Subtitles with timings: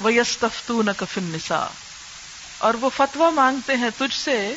[0.00, 0.10] وہ
[0.96, 1.66] کفن نسا
[2.58, 4.54] اور وہ فتوا مانگتے ہیں تجھ سے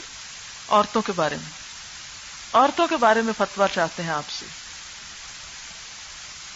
[0.69, 1.50] عورتوں کے بارے میں۔
[2.54, 4.46] عورتوں کے بارے میں فتوا چاہتے ہیں آپ سے۔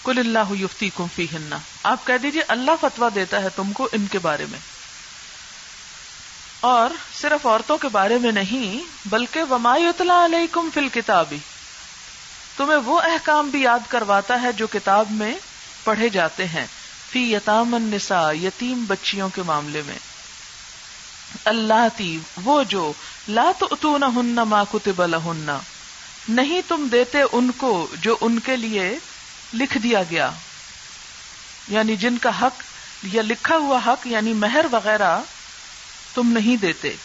[0.03, 3.89] کل اللہ یفتی کم فی ہننا آپ کہہ دیجیے اللہ فتوا دیتا ہے تم کو
[3.91, 4.59] ان کے بارے میں۔
[6.59, 6.89] اور
[7.21, 11.37] صرف عورتوں کے بارے میں نہیں، بلکہ ومائی اطلاع علیہ کم فل کتابی
[12.57, 15.35] تمہیں وہ احکام بھی یاد کرواتا ہے جو کتاب میں
[15.83, 16.65] پڑھے جاتے ہیں۔
[17.11, 19.99] فی یتام النساء، یتیم بچیوں کے معاملے میں۔
[21.45, 22.93] اللہ تی، وہ جو،
[23.27, 25.57] لا تو ہن ما کتب لہن۔
[26.29, 28.99] نہیں تم دیتے ان کو جو ان کے لیے
[29.53, 30.31] لکھ دیا گیا۔
[31.67, 32.63] یعنی جن کا حق،
[33.03, 35.19] یا لکھا ہوا حق یعنی مہر وغیرہ
[36.13, 36.95] تم نہیں دیتے۔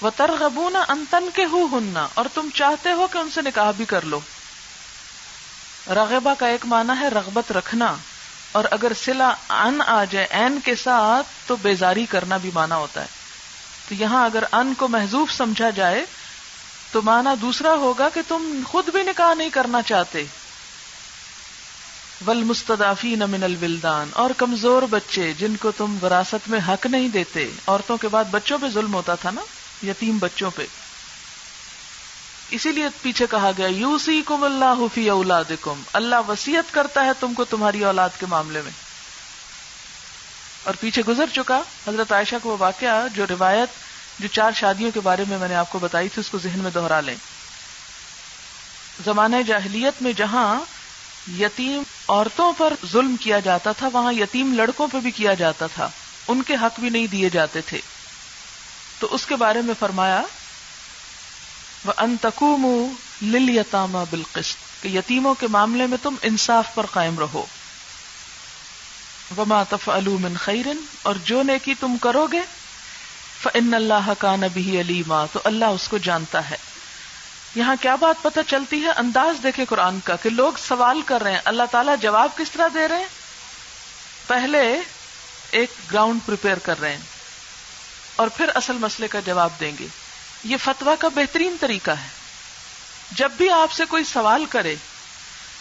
[0.00, 3.84] وہ ترغبون انتن کے ہو ہننا اور تم چاہتے ہو کہ ان سے نکاح بھی
[3.84, 4.20] کر لو۔
[5.86, 7.96] رغبہ کا ایک معنی ہے رغبت رکھنا۔
[8.52, 13.00] اور اگر سلا ان آ جائے، این کے ساتھ تو بیزاری کرنا بھی مانا ہوتا
[13.00, 13.06] ہے۔
[13.88, 16.04] تو یہاں اگر ان کو محضوف سمجھا جائے،
[16.92, 20.24] تو مانا دوسرا ہوگا کہ تم خود بھی نکاح نہیں کرنا چاہتے۔
[22.26, 27.50] ول مستدافی من الولدان، اور کمزور بچے جن کو تم وراثت میں حق نہیں دیتے۔
[27.66, 29.40] عورتوں کے بعد بچوں پہ ظلم ہوتا تھا نا،
[29.86, 30.66] یتیم بچوں پہ۔
[32.50, 37.10] اسی لیے پیچھے کہا گیا یو سی کم اللہ حفی اولاد اللہ وسیعت کرتا ہے
[37.20, 38.72] تم کو تمہاری اولاد کے معاملے میں۔
[40.64, 43.68] اور پیچھے گزر چکا، حضرت عائشہ کو وہ واقعہ جو روایت،
[44.18, 46.58] جو چار شادیوں کے بارے میں میں نے آپ کو بتائی تھی، اس کو ذہن
[46.58, 47.14] میں دوہرا لیں۔
[49.04, 50.60] زمانہ جاہلیت میں جہاں
[51.40, 55.88] یتیم عورتوں پر ظلم کیا جاتا تھا، وہاں یتیم لڑکوں پہ بھی کیا جاتا تھا۔
[56.28, 57.80] ان کے حق بھی نہیں دیے جاتے تھے۔
[58.98, 60.22] تو اس کے بارے میں فرمایا
[61.84, 62.92] وہ انتقوم
[63.22, 67.46] لل یتامہ بالقسط کہ یتیموں کے معاملے میں تم انصاف پر قائم رہو۔
[69.36, 69.62] وما
[70.06, 72.40] من خیرن اور جو نیکی تم کرو گے
[73.42, 76.56] فن اللہ کا نبی علیما تو اللہ اس کو جانتا ہے۔
[77.54, 81.32] یہاں کیا بات پتہ چلتی ہے؟ انداز دیکھے قرآن کا کہ لوگ سوال کر رہے
[81.32, 83.06] ہیں، اللہ تعالیٰ جواب کس طرح دے رہے ہیں؟
[84.26, 84.76] پہلے
[85.50, 87.02] ایک گراؤنڈ پریپئر کر رہے ہیں
[88.16, 89.86] اور پھر اصل مسئلے کا جواب دیں گے۔
[90.44, 92.08] یہ فتوا کا بہترین طریقہ ہے۔
[93.12, 94.74] جب بھی آپ سے کوئی سوال کرے،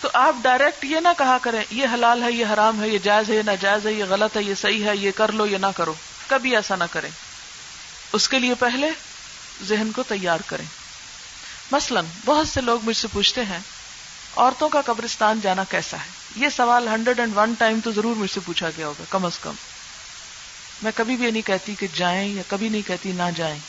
[0.01, 3.29] تو آپ ڈائریکٹ یہ نہ کہا کریں، یہ حلال ہے، یہ حرام ہے، یہ جائز
[3.29, 5.65] ہے، یہ ناجائز ہے، یہ غلط ہے، یہ صحیح ہے، یہ کر لو، یہ نہ
[5.75, 5.93] کرو۔
[6.27, 7.09] کبھی ایسا نہ کریں۔
[8.13, 8.89] اس کے لیے پہلے
[9.63, 10.65] ذہن کو تیار کریں۔
[11.71, 13.59] مثلا، بہت سے لوگ مجھ سے پوچھتے ہیں،
[14.35, 18.31] عورتوں کا قبرستان جانا کیسا ہے؟ یہ سوال ہنڈریڈ اینڈ ون ٹائم تو ضرور مجھ
[18.31, 19.53] سے پوچھا گیا ہوگا، کم از کم۔
[20.81, 23.59] میں کبھی بھی یہ نہیں کہتی کہ جائیں یا کبھی نہیں کہتی نہ جائیں۔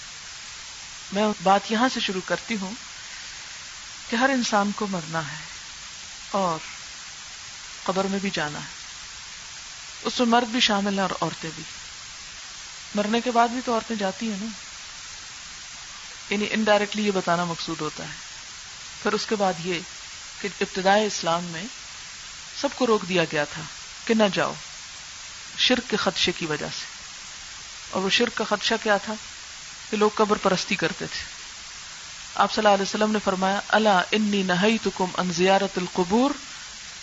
[1.13, 2.73] میں بات یہاں سے شروع کرتی ہوں
[4.11, 5.37] کہ ہر انسان کو مرنا ہے
[6.31, 6.59] اور
[7.83, 8.81] قبر میں بھی جانا ہے۔
[10.03, 11.63] اس میں مرد بھی شامل ہیں اور عورتیں بھی۔
[12.95, 14.47] مرنے کے بعد بھی تو عورتیں جاتی ہیں نا۔
[16.31, 18.15] یعنی انڈائریکٹلی یہ بتانا مقصود ہوتا ہے۔
[19.03, 19.79] پھر اس کے بعد یہ
[20.41, 21.65] کہ ابتدائے اسلام میں
[22.61, 23.63] سب کو روک دیا گیا تھا
[24.05, 24.55] کہ نہ جاؤ۔
[25.59, 26.85] شرک کے خدشے کی وجہ سے۔
[27.91, 29.15] اور وہ شرک کا خدشہ کیا تھا؟
[29.91, 31.25] کہ لوگ قبر پرستی کرتے تھے۔
[32.35, 36.31] آپ صلی اللہ علیہ وسلم نے فرمایا اللہ انی نہئی تکم ان زیارت القبور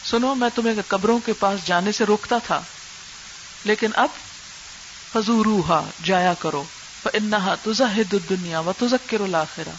[0.05, 2.61] سنو، میں تمہیں قبروں کے پاس جانے سے روکتا تھا،
[3.65, 4.09] لیکن اب
[5.13, 6.63] فضوروہا جایا کرو
[7.13, 9.69] انہا تزہد الدنیا و تذکر الاخرہ۔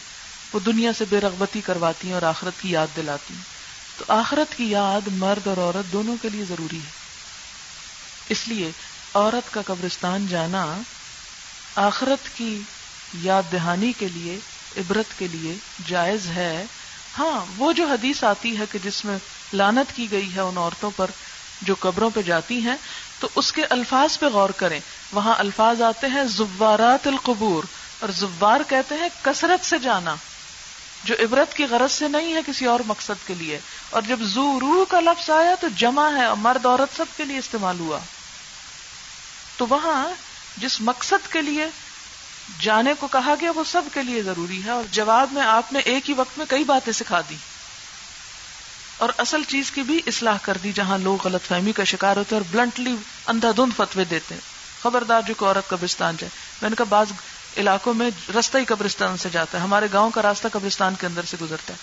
[0.52, 3.42] وہ دنیا سے بے رغبتی کرواتی ہیں اور آخرت کی یاد دلاتی ہیں۔
[3.98, 6.90] تو آخرت کی یاد مرد اور عورت دونوں کے لیے ضروری ہے۔
[8.28, 8.70] اس لیے
[9.14, 10.80] عورت کا قبرستان جانا
[11.76, 12.60] آخرت کی
[13.14, 14.38] یاد دہانی کے لیے،
[14.76, 15.54] عبرت کے لیے
[15.86, 16.64] جائز ہے؟
[17.18, 19.18] ہاں وہ جو حدیث آتی ہے کہ جس میں
[19.52, 21.10] لانت کی گئی ہے ان عورتوں پر
[21.62, 22.76] جو قبروں پہ جاتی ہیں،
[23.20, 24.80] تو اس کے الفاظ پہ غور کریں۔
[25.12, 27.64] وہاں الفاظ آتے ہیں زوارات القبور،
[27.98, 30.14] اور زوار کہتے ہیں کثرت سے جانا،
[31.04, 33.58] جو عبرت کی غرض سے نہیں ہے کسی اور مقصد کے لیے۔
[33.90, 37.24] اور جب زو روح کا لفظ آیا تو جمع ہے اور مرد عورت سب کے
[37.24, 37.98] لیے استعمال ہوا۔
[39.56, 40.08] تو وہاں
[40.56, 41.66] جس مقصد کے لیے
[42.60, 45.78] جانے کو کہا گیا، وہ سب کے لیے ضروری ہے۔ اور جواب میں آپ نے
[45.78, 47.36] ایک ہی وقت میں کئی باتیں سکھا دی۔
[48.96, 52.36] اور اصل چیز کی بھی اصلاح کر دی، جہاں لوگ غلط فہمی کا شکار ہوتے
[52.36, 52.96] ہیں اور بلنٹلی
[53.26, 54.40] اندھا دھند فتوے دیتے ہیں۔
[54.82, 56.30] خبردار جو کوئی عورت قبرستان جائے۔
[56.62, 57.06] میں نے کہا، بعض
[57.56, 61.22] علاقوں میں رستہ ہی قبرستان سے جاتا ہے۔ ہمارے گاؤں کا راستہ قبرستان کے اندر
[61.24, 61.78] سے گزرتا ہے۔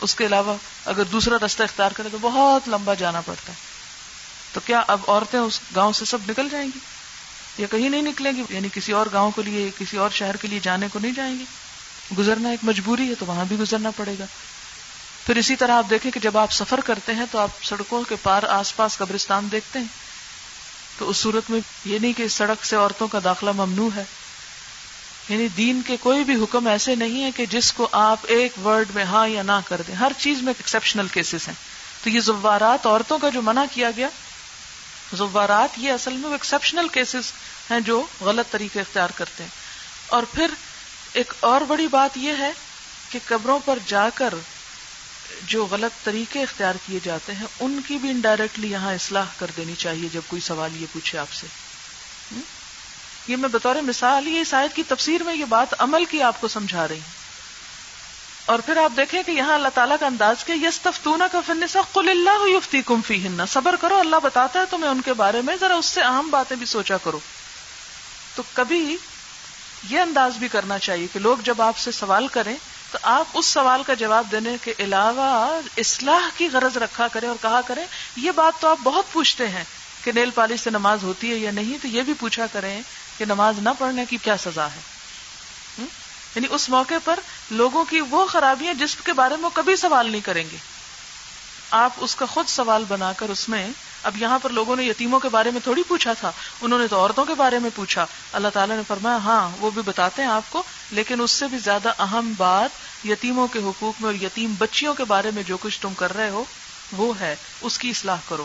[0.00, 0.54] اس کے علاوہ
[0.84, 3.58] اگر دوسرا راستہ اختیار کرے تو بہت لمبا جانا پڑتا ہے۔
[4.52, 6.78] تو کیا اب عورتیں اس گاؤں سے سب نکل جائیں گی؟
[7.60, 10.48] یا کہیں نہیں نکلیں گی یعنی کسی اور گاؤں کے لیے، کسی اور شہر کے
[10.48, 11.44] لیے جانے کو نہیں جائیں گی
[12.18, 14.24] گزرنا ایک مجبوری ہے تو وہاں بھی گزرنا پڑے گا۔
[15.26, 18.14] پھر اسی طرح آپ دیکھیں کہ جب آپ سفر کرتے ہیں تو آپ سڑکوں کے
[18.22, 19.86] پار آس پاس قبرستان دیکھتے ہیں۔
[20.98, 24.04] تو اس صورت میں یہ نہیں کہ سڑک سے عورتوں کا داخلہ ممنوع ہے۔
[25.28, 28.88] یعنی دین کے کوئی بھی حکم ایسے نہیں ہے کہ جس کو آپ ایک ورڈ
[28.94, 31.54] میں ہاں یا نہ کر دیں۔ ہر چیز میں ایکسپشنل کیسز ہیں۔
[32.04, 34.08] تو یہ زوارات عورتوں کا جو منع کیا گیا،
[35.12, 37.32] زوارات یہ اصل میں وہ ایکسپشنل کیسز
[37.74, 39.50] ہیں جو غلط طریقے اختیار کرتے ہیں۔
[40.06, 40.46] اور پھر
[41.12, 42.52] ایک اور بڑی بات یہ ہے
[43.10, 44.34] کہ قبروں پر جا کر
[45.42, 49.74] جو غلط طریقے اختیار کیے جاتے ہیں، ان کی بھی انڈائریکٹلی یہاں اصلاح کر دینی
[49.78, 51.46] چاہیے جب کوئی سوال یہ پوچھے آپ سے۔
[53.28, 56.40] یہ میں بطور مثال یہ اس آیت کی تفسیر میں یہ بات عمل کی آپ
[56.40, 57.20] کو سمجھا رہی ہوں۔
[58.46, 61.80] اور پھر آپ دیکھیں کہ یہاں اللہ تعالیٰ کا انداز کے یس تفتونا کا فنسا
[61.92, 65.40] قل اللہ یفتی کم فی ہن صبر کرو، اللہ بتاتا ہے تمہیں ان کے بارے
[65.42, 67.18] میں ذرا اس سے اہم باتیں بھی سوچا کرو
[68.40, 68.96] تو کبھی
[69.90, 72.56] یہ انداز بھی کرنا چاہیے کہ لوگ جب آپ سے سوال کریں
[72.90, 77.36] تو آپ اس سوال کا جواب دینے کے علاوہ اصلاح کی غرض رکھا کریں اور
[77.42, 79.64] کہا کریں، یہ بات تو آپ بہت پوچھتے ہیں
[80.04, 82.82] کہ نیل پالش سے نماز ہوتی ہے یا نہیں، تو یہ بھی پوچھا کریں
[83.18, 84.80] کہ نماز نہ پڑھنے کی کیا سزا ہے۔
[86.34, 87.20] یعنی اس موقع پر
[87.50, 90.56] لوگوں کی وہ خرابیاں جس کے بارے میں وہ کبھی سوال نہیں کریں گے۔
[91.70, 93.68] آپ اس کا خود سوال بنا کر اس میں
[94.02, 96.96] اب یہاں پر لوگوں نے یتیموں کے بارے میں تھوڑی پوچھا تھا، انہوں نے تو
[96.96, 100.42] عورتوں کے بارے میں پوچھا۔ اللہ تعالیٰ نے فرمایا ہاں وہ بھی بتاتے ہیں آپ
[100.50, 102.70] کو، لیکن اس سے بھی زیادہ اہم بات
[103.06, 106.28] یتیموں کے حقوق میں اور یتیم بچیوں کے بارے میں جو کچھ تم کر رہے
[106.28, 106.44] ہو،
[106.92, 108.44] وہ ہے۔ اس کی اصلاح کرو۔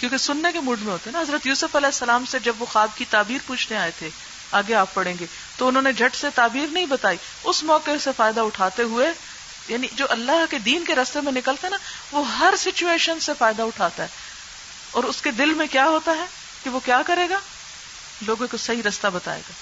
[0.00, 2.88] کیونکہ سننے کے موڈ میں ہوتے نا، حضرت یوسف علیہ السلام سے جب وہ خواب
[2.94, 4.08] کی تعبیر پوچھنے آئے تھے،
[4.52, 5.26] آگے آپ پڑھیں گے۔
[5.56, 9.06] تو انہوں نے جھٹ سے تعبیر نہیں بتائی، اس موقع سے فائدہ اٹھاتے ہوئے
[9.68, 11.76] یعنی جو اللہ کے دین کے رستے میں نکلتا ہے نا،
[12.12, 14.08] وہ ہر سچویشن سے فائدہ اٹھاتا ہے۔
[14.90, 16.26] اور اس کے دل میں کیا ہوتا ہے
[16.64, 17.38] کہ وہ کیا کرے گا؟
[18.22, 19.52] لوگوں کو صحیح رستہ بتائے گا۔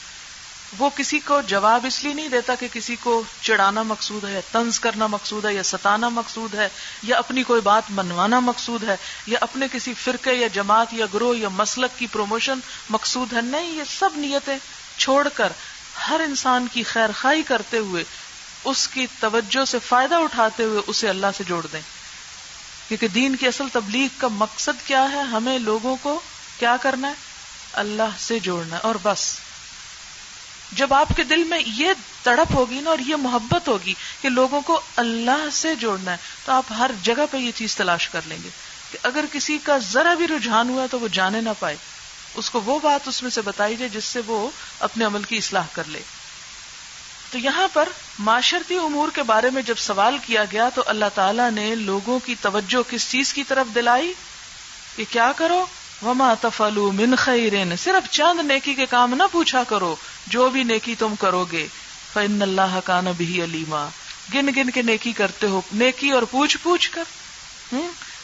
[0.78, 4.40] وہ کسی کو جواب اس لیے نہیں دیتا کہ کسی کو چڑھانا مقصود ہے یا
[4.52, 6.69] طنز کرنا مقصود ہے یا ستانا مقصود ہے
[7.02, 8.96] یا اپنی کوئی بات منوانا مقصود ہے
[9.26, 12.58] یا اپنے کسی فرقے یا جماعت یا گروہ یا مسلک کی پروموشن
[12.90, 14.58] مقصود ہے۔ نہیں، یہ سب نیتیں
[14.99, 15.52] چھوڑ کر
[16.08, 18.05] ہر انسان کی خیر خائی کرتے ہوئے،
[18.64, 21.81] اس کی توجہ سے فائدہ اٹھاتے ہوئے اسے اللہ سے جوڑ دیں۔
[22.88, 26.21] کیونکہ دین کی اصل تبلیغ کا مقصد کیا ہے؟ ہمیں لوگوں کو
[26.59, 27.12] کیا کرنا ہے؟
[27.73, 29.38] اللہ سے جوڑنا ہے۔ اور بس،
[30.73, 31.88] جب آپ کے دل میں یہ
[32.23, 36.53] تڑپ ہوگی نا اور یہ محبت ہوگی کہ لوگوں کو اللہ سے جوڑنا ہے، تو
[36.53, 38.49] آپ ہر جگہ پہ یہ چیز تلاش کر لیں گے
[38.93, 41.77] کہ اگر کسی کا ذرا بھی رجحان ہوا ہے تو وہ جانے نہ پائے۔
[42.35, 44.50] اس کو وہ بات اس میں سے بتائی جائے جس سے وہ
[44.81, 46.03] اپنے عمل کی اصلاح کر لے۔
[47.37, 47.88] تو یہاں پر
[48.19, 52.35] معاشرتی امور کے بارے میں جب سوال کیا گیا تو اللہ تعالیٰ نے لوگوں کی
[52.41, 54.12] توجہ کس چیز کی طرف دلائی
[54.97, 55.67] کہ کیا کرو؟
[56.03, 59.97] وما تفلو من خیرن صرف چند نیکی کے کام نہ پوچھا کرو،
[60.27, 61.67] جو بھی نیکی تم کرو گے۔
[62.12, 63.88] فن اللہ کا نبی علیما
[64.35, 67.05] گن گن کے نیکی کرتے ہو، نیکی اور پوچھ پوچھ کر۔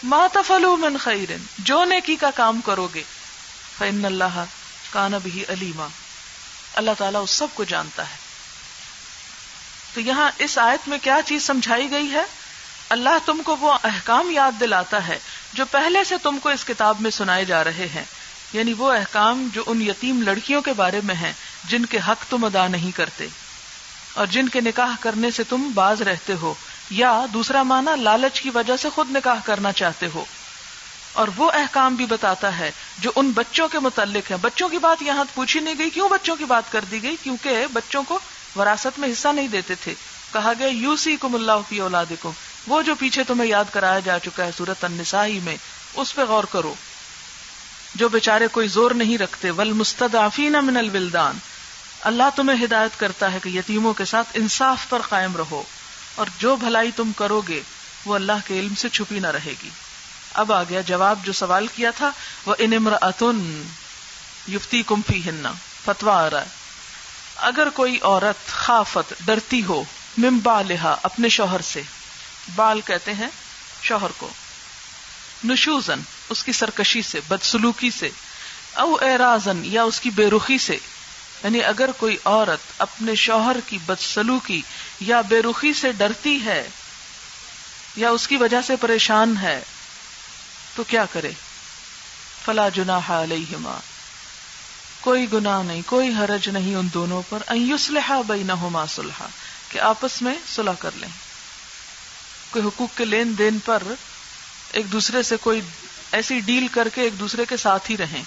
[0.03, 3.03] ما تفلو من خیرن جو نیکی کا کام کرو گے۔
[3.79, 4.45] فن اللہ
[4.91, 5.87] کا نبی علیما
[6.75, 8.22] اللہ تعالیٰ اس سب کو جانتا ہے۔
[9.95, 12.23] تو یہاں اس آیت میں کیا چیز سمجھائی گئی ہے؟
[12.89, 15.19] اللہ تم کو وہ احکام یاد دلاتا ہے
[15.53, 18.05] جو پہلے سے تم کو اس کتاب میں سنائے جا رہے ہیں۔
[18.53, 21.33] یعنی وہ احکام جو ان یتیم لڑکیوں کے بارے میں ہیں،
[21.65, 23.27] جن کے حق تم ادا نہیں کرتے۔
[24.15, 26.55] اور جن کے نکاح کرنے سے تم باز رہتے ہو،
[26.91, 30.25] یا دوسرا مانا لالچ کی وجہ سے خود نکاح کرنا چاہتے ہو۔
[31.13, 35.03] اور وہ احکام بھی بتاتا ہے جو ان بچوں کے متعلق ہے بچوں کی بات
[35.03, 38.19] یہاں پوچھی نہیں گئی، کیوں بچوں کی بات کر دی گئی؟ کیونکہ بچوں کو
[38.57, 39.95] وراثت میں حصہ نہیں دیتے تھے۔
[40.33, 42.27] کہا گیا یو سی کم اللہ کی اولاد
[42.67, 45.57] وہ جو پیچھے تمہیں یاد کرایا جا چکا ہے سورت النسائی میں،
[45.95, 46.75] اس پہ غور کرو۔
[47.95, 51.39] جو بےچارے کوئی زور نہیں رکھتے ول مستدافین من الولدان
[52.01, 55.63] اللہ تمہیں ہدایت کرتا ہے کہ یتیموں کے ساتھ انصاف پر قائم رہو۔
[56.15, 57.61] اور جو بھلائی تم کرو گے
[58.05, 59.69] وہ اللہ کے علم سے چھپی نہ رہے گی۔
[60.35, 62.11] اب آ گیا جواب جو سوال کیا تھا
[62.47, 63.65] وہ انمر اتن
[64.49, 65.53] یفتی کمفی ہننا
[65.85, 66.62] فتوا آ رہا ہے۔
[67.43, 69.85] اگر کوئی عورت خافت ڈرتی ہو
[70.19, 71.83] ممبا لہا اپنے شوہر سے،
[72.55, 73.29] بال کہتے ہیں
[73.83, 74.29] شوہر کو۔
[75.45, 78.09] نشوزن اس کی سرکشی سے، بدسلوکی سے،
[78.73, 80.77] او ایرازن یا اس کی بے رخی سے۔
[81.45, 84.63] یعنی اگر کوئی عورت اپنے شوہر کی بدسلوکی
[85.01, 86.69] یا بے رخی سے ڈرتی ہے
[87.97, 89.63] یا اس کی وجہ سے پریشان ہے،
[90.75, 91.31] تو کیا کرے؟
[92.45, 93.79] فلا جنا علیہما۔
[95.03, 99.27] کوئی گناہ نہیں، کوئی حرج نہیں ان دونوں پر۔ ایسلحا بینہما صلحا،
[99.69, 101.09] کہ آپس میں صلح کر لیں۔
[102.51, 103.83] کوئی حقوق کے لین دین پر
[104.73, 105.61] ایک دوسرے سے کوئی
[106.13, 108.23] ایسی ڈیل کر کے ایک دوسرے کے ساتھ ہی رہیں۔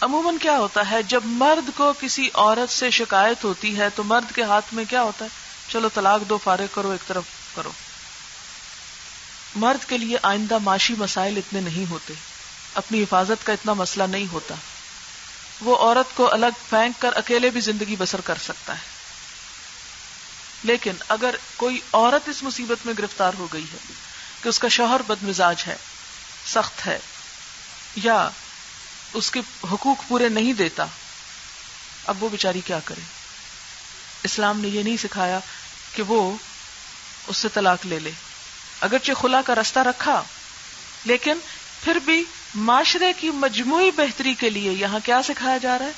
[0.00, 4.34] عموماً کیا ہوتا ہے، جب مرد کو کسی عورت سے شکایت ہوتی ہے، تو مرد
[4.34, 5.30] کے ہاتھ میں کیا ہوتا ہے؟
[5.72, 7.24] چلو طلاق دو، فارغ کرو، ایک طرف
[7.56, 7.70] کرو۔
[9.56, 12.14] مرد کے لیے آئندہ معاشی مسائل اتنے نہیں ہوتے۔
[12.74, 14.54] اپنی حفاظت کا اتنا مسئلہ نہیں ہوتا۔
[15.60, 18.98] وہ عورت کو الگ پھینک کر اکیلے بھی زندگی بسر کر سکتا ہے۔
[20.64, 23.76] لیکن اگر کوئی عورت اس مصیبت میں گرفتار ہو گئی ہے
[24.42, 25.76] کہ اس کا شوہر بد مزاج ہے،
[26.46, 26.98] سخت ہے،
[27.96, 28.28] یا
[29.12, 29.40] اس کے
[29.72, 30.84] حقوق پورے نہیں دیتا،
[32.06, 33.00] اب وہ بیچاری کیا کرے؟
[34.22, 35.38] اسلام نے یہ نہیں سکھایا
[35.94, 36.36] کہ وہ
[37.26, 38.10] اس سے طلاق لے لے۔
[38.80, 40.22] اگرچہ خلا کا رستہ رکھا،
[41.04, 41.38] لیکن
[41.84, 42.24] پھر بھی
[42.54, 45.90] معاشرے کی مجموعی بہتری کے لیے یہاں کیا سکھایا جا رہا ہے؟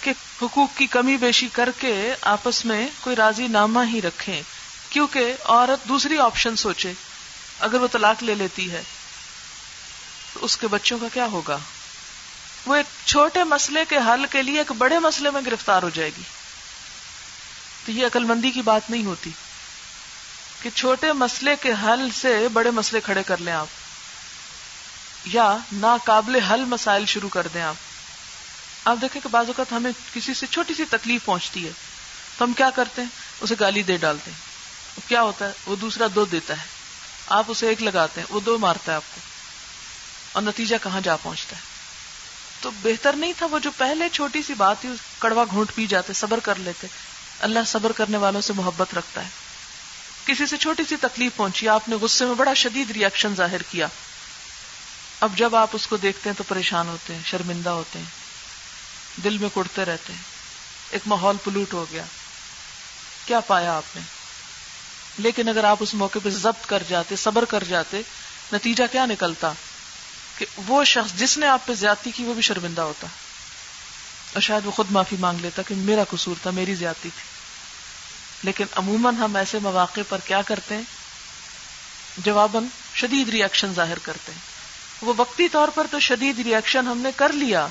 [0.00, 0.12] کہ
[0.42, 4.42] حقوق کی کمی بیشی کر کے آپس میں کوئی راضی نامہ ہی رکھیں،
[4.90, 6.92] کیونکہ عورت دوسری آپشن سوچے،
[7.60, 8.82] اگر وہ طلاق لے لیتی ہے،
[10.34, 11.58] تو اس کے بچوں کا کیا ہوگا؟
[12.66, 16.10] وہ ایک چھوٹے مسئلے کے حل کے لیے ایک بڑے مسئلے میں گرفتار ہو جائے
[16.16, 16.22] گی۔
[17.86, 19.30] تو یہ عقل مندی کی بات نہیں ہوتی
[20.62, 23.77] کہ چھوٹے مسئلے کے حل سے بڑے مسئلے کھڑے کر لیں آپ۔
[25.24, 27.74] یا ناقابل حل مسائل شروع کر دیں آپ۔
[28.84, 31.70] آپ دیکھیں کہ بعض اوقات ہمیں کسی سے چھوٹی سی تکلیف پہنچتی ہے۔
[32.38, 33.08] تو ہم کیا کرتے ہیں؟
[33.40, 34.38] اسے گالی دے ڈالتے ہیں۔
[35.08, 36.66] کیا ہوتا ہے؟ وہ دوسرا دو دیتا ہے۔
[37.26, 39.20] آپ اسے ایک لگاتے ہیں، وہ دو مارتا ہے آپ کو۔
[40.32, 41.60] اور نتیجہ کہاں جا پہنچتا ہے؟
[42.60, 46.12] تو بہتر نہیں تھا وہ جو پہلے چھوٹی سی بات تھی، کڑوا گھونٹ پی جاتے،
[46.12, 46.86] صبر کر لیتے۔
[47.40, 49.28] اللہ صبر کرنے والوں سے محبت رکھتا ہے۔
[50.26, 53.86] کسی سے چھوٹی سی تکلیف پہنچی، آپ نے غصے میں بڑا شدید ریئیکشن ظاہر کیا۔
[55.20, 58.06] اب جب آپ اس کو دیکھتے ہیں تو پریشان ہوتے ہیں، شرمندہ ہوتے ہیں،
[59.24, 60.22] دل میں کڑتے رہتے ہیں۔
[60.90, 62.04] ایک ماحول پلوٹ ہو گیا۔
[63.26, 64.02] کیا پایا آپ نے؟
[65.18, 68.00] لیکن اگر آپ اس موقع پہ ضبط کر جاتے، صبر کر جاتے،
[68.52, 69.52] نتیجہ کیا نکلتا؟
[70.38, 73.06] کہ وہ شخص جس نے آپ پہ زیادتی کی، وہ بھی شرمندہ ہوتا۔
[74.32, 77.22] اور شاید وہ خود معافی مانگ لیتا کہ میرا قصور تھا، میری زیادتی تھی۔
[78.42, 80.82] لیکن عموماً ہم ایسے مواقع پر کیا کرتے ہیں؟
[82.18, 84.47] جواباً شدید ریئیکشن ظاہر کرتے ہیں۔
[85.02, 87.66] وہ وقتی طور پر تو شدید ریئیکشن ہم نے کر لیا۔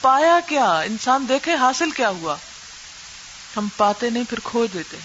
[0.00, 2.36] پایا کیا؟ انسان دیکھے حاصل کیا ہوا۔
[3.56, 4.96] ہم پاتے نہیں، پھر کھو دیتے۔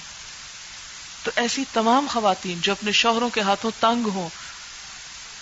[1.23, 4.29] تو ایسی تمام خواتین جو اپنے شوہروں کے ہاتھوں تنگ ہوں،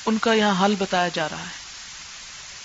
[0.06, 1.68] ان کا یہاں حل بتایا جا رہا ہے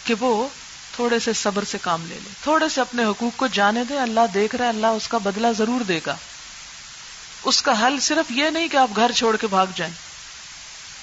[0.04, 0.48] کہ وہ
[0.94, 4.20] تھوڑے سے صبر سے کام لے لے۔ تھوڑے سے اپنے حقوق کو جانے دے اللہ
[4.34, 6.16] دیکھ رہا ہے، اللہ اس کا بدلہ ضرور دے گا۔
[7.44, 9.94] اس کا حل صرف یہ نہیں کہ آپ گھر چھوڑ کے بھاگ جائیں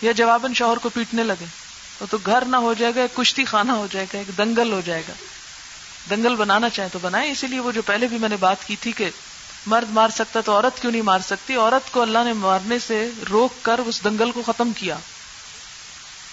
[0.01, 1.45] یا جواباً شوہر کو پیٹنے لگے
[2.09, 4.81] تو گھر نہ ہو جائے گا، ایک کشتی خانہ ہو جائے گا، ایک دنگل ہو
[4.85, 5.13] جائے گا۔
[6.09, 8.75] دنگل بنانا چاہے تو بنائے اسی لیے وہ جو پہلے بھی میں نے بات کی
[8.75, 9.09] تھی کہ
[9.65, 13.09] مرد مار سکتا تو عورت کیوں نہیں مار سکتی؟ عورت کو اللہ نے مارنے سے
[13.29, 14.97] روک کر اس دنگل کو ختم کیا،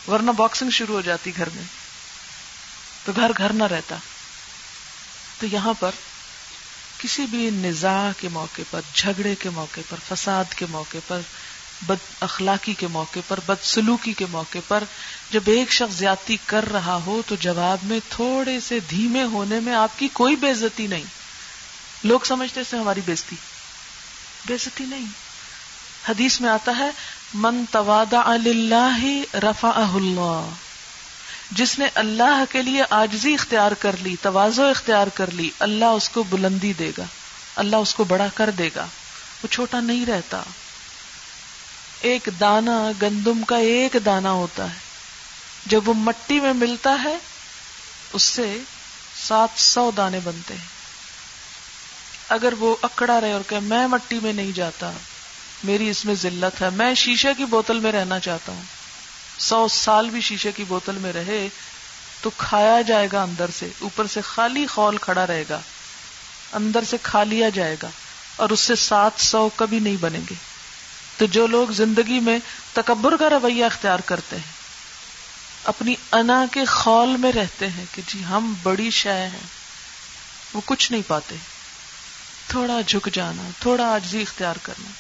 [0.08, 1.64] ورنہ باکسنگ شروع ہو جاتی گھر میں۔
[3.04, 3.96] تو گھر گھر نہ رہتا۔
[5.40, 5.90] تو یہاں پر
[6.98, 11.20] کسی بھی نزاع کے موقع پر، جھگڑے کے موقع پر، فساد کے موقع پر
[11.82, 14.84] بد اخلاقی کے موقع پر، بد سلوکی کے موقع پر
[15.30, 19.74] جب ایک شخص زیادتی کر رہا ہو تو جواب میں تھوڑے سے دھیمے ہونے میں
[19.74, 21.04] آپ کی کوئی بےزتی نہیں۔
[22.04, 23.36] لوگ سمجھتے سے ہماری بےزتی۔
[24.46, 25.06] بےزتی نہیں۔
[26.08, 26.90] حدیث میں آتا ہے،
[27.34, 28.98] من توادع اللہ
[29.34, 30.48] رفا اللہ
[31.50, 36.08] جس نے اللہ کے لیے آجزی اختیار کر لی، توازو اختیار کر لی، اللہ اس
[36.08, 37.04] کو بلندی دے گا۔
[37.56, 38.86] اللہ اس کو بڑا کر دے گا۔
[39.42, 40.42] وہ چھوٹا نہیں رہتا۔
[42.00, 44.78] ایک دانا گندم کا ایک دانا ہوتا ہے۔
[45.66, 47.16] جب وہ مٹی میں ملتا ہے،
[48.12, 48.58] اس سے
[49.28, 50.74] سات سو دانے بنتے ہیں۔
[52.28, 54.90] اگر وہ اکڑا رہے اور کہ میں مٹی میں نہیں جاتا،
[55.64, 58.62] میری اس میں ذلت ہے، میں شیشے کی بوتل میں رہنا چاہتا ہوں،
[59.38, 61.48] سو سال بھی شیشے کی بوتل میں رہے،
[62.20, 65.60] تو کھایا جائے گا اندر سے، اوپر سے خالی خول کھڑا رہے گا،
[66.52, 67.88] اندر سے کھا لیا جائے گا،
[68.36, 70.34] اور اس سے سات سو کبھی نہیں بنیں گے۔
[71.16, 72.38] تو جو لوگ زندگی میں
[72.72, 74.52] تکبر کا رویہ اختیار کرتے ہیں،
[75.64, 79.46] اپنی انا کے خول میں رہتے ہیں کہ جی ہم بڑی شے ہیں،
[80.52, 81.36] وہ کچھ نہیں پاتے۔
[82.48, 84.90] تھوڑا جھک جانا، تھوڑا آجزی اختیار کرنا۔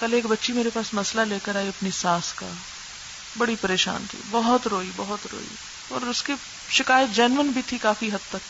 [0.00, 2.46] کل ایک بچی میرے پاس مسئلہ لے کر آئی اپنی ساس کا۔
[3.38, 5.46] بڑی پریشان تھی، بہت روئی بہت روئی۔
[5.88, 6.32] اور اس کی
[6.70, 8.48] شکایت جینون بھی تھی کافی حد تک۔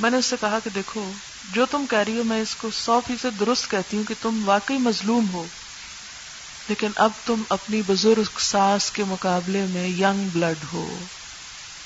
[0.00, 1.12] میں نے اس سے کہا کہ دیکھو
[1.52, 4.48] جو تم کہہ رہی ہو، میں اس کو سو فیصد درست کہتی ہوں کہ تم
[4.48, 5.46] واقعی مظلوم ہو۔
[6.68, 10.98] لیکن اب تم اپنی بزرگ ساس کے مقابلے میں ینگ بلڈ ہو۔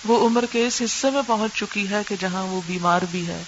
[0.04, 3.42] وہ عمر کے اس حصے میں پہنچ چکی ہے کہ جہاں وہ بیمار بھی ہے،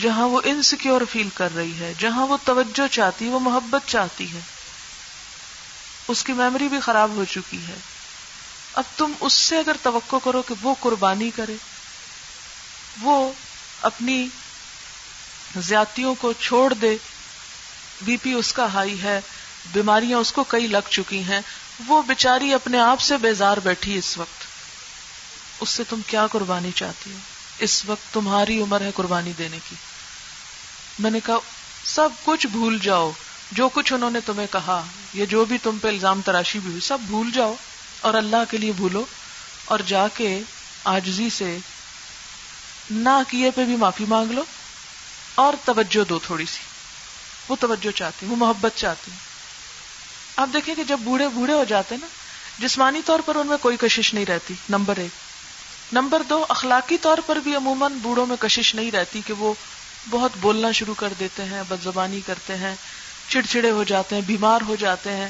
[0.00, 4.40] جہاں وہ انسیکیور فیل کر رہی ہے، جہاں وہ توجہ چاہتی، وہ محبت چاہتی ہے۔
[6.08, 7.74] اس کی میموری بھی خراب ہو چکی ہے۔
[8.74, 11.54] اب تم اس سے اگر توقع کرو کہ وہ قربانی کرے۔
[13.02, 13.32] وہ
[13.82, 14.28] اپنی
[15.56, 16.96] زیاتیوں کو چھوڑ دے۔
[18.02, 19.20] بی پی اس کا ہائی ہے۔
[19.72, 21.40] بیماریاں اس کو کئی لگ چکی ہیں۔
[21.86, 24.44] وہ بےچاری اپنے آپ سے بیزار بیٹھی اس وقت۔
[25.60, 27.18] اس سے تم کیا قربانی چاہتی ہو؟
[27.58, 29.76] اس وقت تمہاری عمر ہے قربانی دینے کی۔
[30.98, 31.36] میں نے کہا،
[31.84, 33.12] سب کچھ بھول جاؤ۔
[33.52, 34.82] جو کچھ انہوں نے تمہیں کہا،
[35.14, 37.54] یا جو بھی تم پہ الزام تراشی بھی ہوئی، سب بھول جاؤ۔
[38.00, 39.04] اور اللہ کے لیے بھولو۔
[39.64, 40.40] اور جا کے
[40.84, 41.58] آجزی سے
[42.90, 44.42] نہ کیے پہ بھی معافی مانگ لو۔
[45.36, 46.58] اور توجہ دو تھوڑی سی۔
[47.48, 49.10] وہ توجہ چاہتی وہ محبت چاہتی
[50.36, 52.06] آپ دیکھیں کہ جب بوڑھے بوڑھے ہو جاتے ہیں نا،
[52.58, 55.10] جسمانی طور پر ان میں کوئی کشش نہیں رہتی، نمبر ایک۔
[55.92, 59.54] نمبر دو، اخلاقی طور پر بھی عموماً بوڑھوں میں کشش نہیں رہتی کہ وہ
[60.10, 62.74] بہت بولنا شروع کر دیتے ہیں بد زبانی کرتے ہیں،
[63.28, 65.28] چڑچڑے ہو جاتے ہیں، بیمار ہو جاتے ہیں۔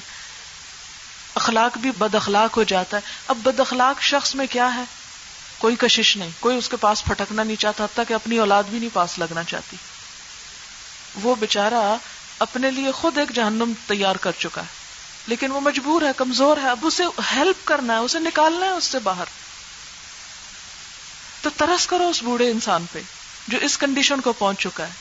[1.35, 4.83] اخلاق بھی بد اخلاق ہو جاتا ہے۔ اب بد اخلاق شخص میں کیا ہے؟
[5.59, 8.79] کوئی کشش نہیں، کوئی اس کے پاس پھٹکنا نہیں چاہتا، حتیٰ کہ اپنی اولاد بھی
[8.79, 9.77] نہیں پاس لگنا چاہتی۔
[11.23, 11.97] وہ بےچارا
[12.39, 14.67] اپنے لیے خود ایک جہنم تیار کر چکا ہے۔
[15.27, 17.03] لیکن وہ مجبور ہے، کمزور ہے۔ اب اسے
[17.37, 19.25] ہیلپ کرنا ہے، اسے نکالنا ہے اس سے باہر۔
[21.43, 23.01] تو ترس کرو اس بوڑھے انسان پہ
[23.49, 24.93] جو اس کنڈیشن کو پہنچ چکا ہے۔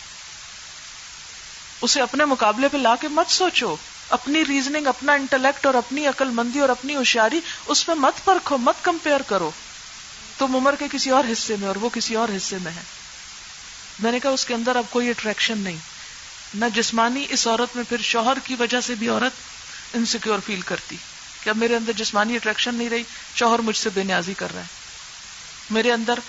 [1.81, 3.75] اسے اپنے مقابلے پہ لا کے مت سوچو۔
[4.10, 8.57] اپنی ریزننگ اپنا انٹلیکٹ اور اپنی عقل مندی اور اپنی ہوشیاری اس میں مت پرکھو،
[8.57, 9.51] مت کمپیئر کرو۔
[10.38, 12.81] تم عمر کے کسی اور حصے میں اور وہ کسی اور حصے میں ہے
[14.00, 15.94] میں نے کہا اس کے اندر اب کوئی اٹریکشن نہیں۔
[16.53, 19.31] نہ جسمانی، اس عورت میں پھر شوہر کی وجہ سے بھی عورت
[19.95, 20.95] انسیکیور فیل کرتی۔
[21.43, 23.03] کہ اب میرے اندر جسمانی اٹریکشن نہیں رہی؟
[23.35, 24.65] شوہر مجھ سے بے نیازی کر رہا ہے۔
[25.69, 26.19] میرے اندر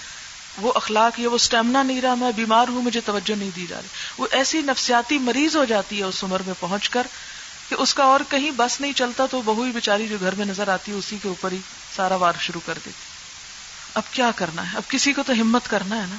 [0.56, 3.76] وہ اخلاق یا وہ اسٹیمنا نہیں رہا، میں بیمار ہوں، مجھے توجہ نہیں دی جا
[3.76, 7.06] رہی۔ وہ ایسی نفسیاتی مریض ہو جاتی ہے اس عمر میں پہنچ کر
[7.68, 10.46] کہ اس کا اور کہیں بس نہیں چلتا تو بہو ہی بےچاری جو گھر میں
[10.46, 11.58] نظر آتی ہے، اسی کے اوپر ہی
[11.96, 13.16] سارا وار شروع کر دیتی۔
[13.94, 16.16] اب کیا کرنا ہے؟ اب کسی کو تو ہمت کرنا ہے نا۔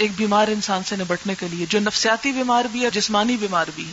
[0.00, 3.88] ایک بیمار انسان سے نبٹنے کے لیے، جو نفسیاتی بیمار بھی ہے، جسمانی بیمار بھی
[3.88, 3.92] ہے۔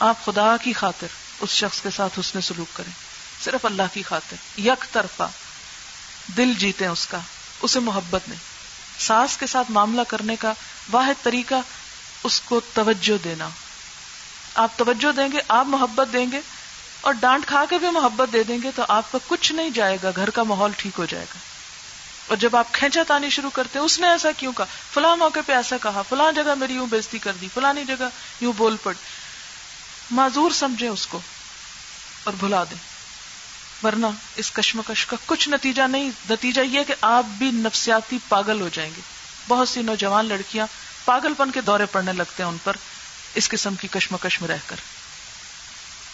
[0.00, 1.06] آپ خدا کی خاطر
[1.40, 2.92] اس شخص کے ساتھ اس نے سلوک کریں۔
[3.44, 5.22] صرف اللہ کی خاطر۔ یک طرفہ
[6.36, 7.18] دل جیتے اس کا،
[7.62, 8.38] اسے محبت نہیں۔
[9.00, 10.52] ساس کے ساتھ معاملہ کرنے کا
[10.92, 11.54] واحد طریقہ
[12.24, 13.48] اس کو توجہ دینا۔
[14.54, 16.40] آپ توجہ دیں گے، آپ محبت دیں گے
[17.00, 19.98] اور ڈانٹ کھا کے بھی محبت دے دیں گے تو آپ کا کچھ نہیں جائے
[20.02, 21.47] گا، گھر کا ماحول ٹھیک ہو جائے گا۔
[22.28, 24.64] اور جب آپ کھینچا تانی شروع کرتے اس نے ایسا کیوں کہا؟
[24.94, 28.08] فلاں موقع پہ ایسا کہا، فلاں جگہ میری یوں بےزتی کر دی، فلانی جگہ
[28.40, 28.94] یوں بول پڑ۔
[30.10, 31.20] معذور سمجھے اس کو
[32.24, 32.88] اور بھلا دیں۔
[33.86, 38.68] ورنہ اس کشمکش کا کچھ نتیجہ نہیں، نتیجہ یہ کہ آپ بھی نفسیاتی پاگل ہو
[38.72, 39.00] جائیں گے۔
[39.48, 40.66] بہت سی نوجوان لڑکیاں
[41.04, 42.76] پاگل پن کے دورے پڑنے لگتے ہیں ان پر،
[43.34, 44.76] اس قسم کی کشمکش میں رہ کر۔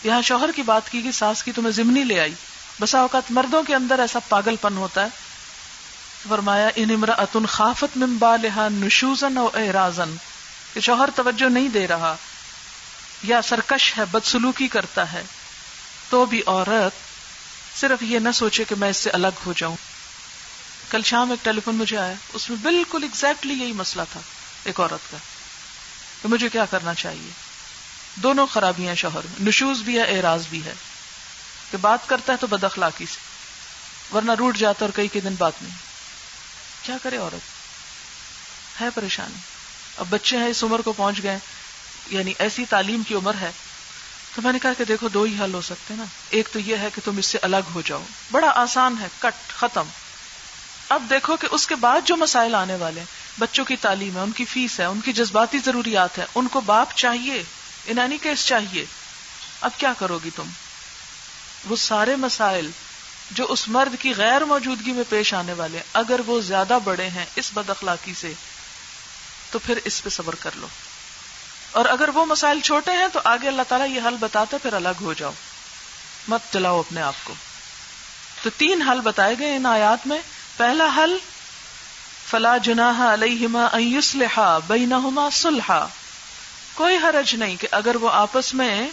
[0.05, 2.35] یہاں شوہر کی بات کی کہ ساس کی تمہیں ضمنی لے آئی۔
[2.81, 5.24] بسا اوقات مردوں کے اندر ایسا پاگل پن ہوتا ہے
[6.29, 10.17] فرمایا، ان اتن خافت ممبا لہا نشوزن اور اعرازن
[10.75, 12.17] کہ شوہر توجہ نہیں دے رہا،
[13.23, 15.23] یا سرکش ہے، بدسلوکی کرتا ہے،
[16.11, 16.93] تو بھی عورت
[17.81, 19.77] صرف یہ نہ سوچے کہ میں اس سے الگ ہو جاؤں۔
[20.91, 24.21] کل شام ایک ٹیلی فون مجھے آیا، اس میں بالکل ایگزیکٹلی یہی مسئلہ تھا،
[24.65, 25.17] ایک عورت کا،
[26.23, 27.31] کہ مجھے کیا کرنا چاہیے؟
[28.15, 30.75] دونوں خرابیاں شوہر میں، نشوز بھی ہے، اعراض بھی ہے۔
[31.71, 33.19] کہ بات کرتا ہے تو بد اخلاقی سے،
[34.17, 35.94] ورنہ روٹ جاتا اور کئی کئی دن بات نہیں
[36.85, 37.65] کیا کرے عورت؟
[38.81, 39.39] ہے پریشانی۔
[39.97, 41.39] اب بچے ہیں، اس عمر کو پہنچ گئے
[42.09, 43.51] یعنی ایسی تعلیم کی عمر ہے۔
[44.35, 46.77] تو میں نے کہا کہ دیکھو، دو ہی حل ہو سکتے نا۔ ایک تو یہ
[46.77, 49.83] ہے کہ تم اس سے الگ ہو جاؤ۔ بڑا آسان ہے، کٹ، ختم۔
[50.89, 54.21] اب دیکھو کہ اس کے بعد جو مسائل آنے والے ہیں، بچوں کی تعلیم ہے،
[54.21, 57.43] ان کی فیس ہے، ان کی جذباتی ضروریات ہے ان کو باپ چاہیے
[57.87, 58.85] ان اینی کیس چاہیے۔
[59.61, 60.47] اب کیا کرو گی تم؟
[61.65, 62.71] وہ سارے مسائل
[63.31, 67.25] جو اس مرد کی غیر موجودگی میں پیش آنے والے اگر وہ زیادہ بڑے ہیں
[67.37, 68.33] اس بد اخلاقی سے،
[69.51, 70.67] تو پھر اس پہ صبر کر لو۔
[71.73, 74.99] اور اگر وہ مسائل چھوٹے ہیں، تو آگے اللہ تعالیٰ یہ حل بتاتا پھر الگ
[75.01, 75.31] ہو جاؤ۔
[76.29, 77.35] مت چلاؤ اپنے آپ کو۔
[78.43, 80.19] تو تین حل بتائے گئے ان آیات میں۔
[80.57, 81.17] پہلا حل،
[82.27, 85.87] فلا جناح علیہما ایسلحا بینہما صلحا۔
[86.75, 88.89] کوئی حرج نہیں کہ اگر وہ آپس میں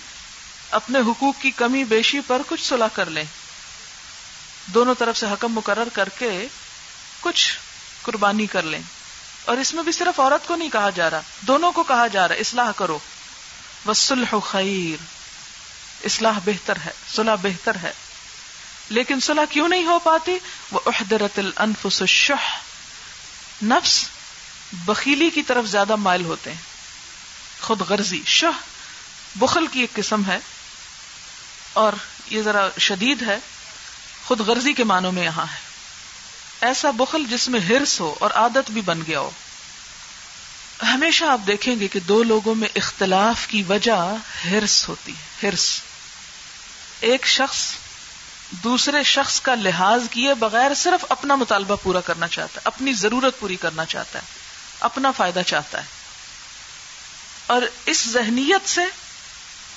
[0.71, 3.23] اپنے حقوق کی کمی بیشی پر کچھ صلح کر لیں۔
[4.73, 6.47] دونوں طرف سے حکم مقرر کر کے
[7.19, 7.57] کچھ
[8.01, 8.81] قربانی کر لیں۔
[9.45, 12.27] اور اس میں بھی صرف عورت کو نہیں کہا جا رہا، دونوں کو کہا جا
[12.27, 12.99] رہا، اصلاح کرو۔
[13.85, 15.03] وسلح خیر
[16.05, 17.91] اصلاح بہتر ہے، صلح بہتر ہے۔
[18.89, 20.37] لیکن صلح کیوں نہیں ہو پاتی؟
[20.71, 22.57] وہ احدرت الانفس الشح۔
[23.63, 24.07] نفس
[24.73, 26.61] بخیلی کی طرف زیادہ مائل ہوتے ہیں۔
[27.61, 28.59] خود غرضی۔ شہ
[29.35, 30.39] بخل کی ایک قسم ہے۔
[31.73, 31.93] اور
[32.29, 33.37] یہ ذرا شدید ہے۔
[34.31, 35.57] خود غرضی کے معنوں میں یہاں ہے۔
[36.61, 39.29] ایسا بخل جس میں ہرس ہو اور عادت بھی بن گیا ہو۔
[40.83, 44.15] ہمیشہ آپ دیکھیں گے کہ دو لوگوں میں اختلاف کی وجہ
[44.51, 45.81] ہرس ہوتی ہے، ہرس۔
[46.99, 47.57] ایک شخص
[48.51, 53.39] دوسرے شخص کا لحاظ کیے بغیر صرف اپنا مطالبہ پورا کرنا چاہتا ہے، اپنی ضرورت
[53.39, 54.23] پوری کرنا چاہتا ہے،
[54.79, 55.87] اپنا فائدہ چاہتا ہے۔
[57.47, 58.81] اور اس ذہنیت سے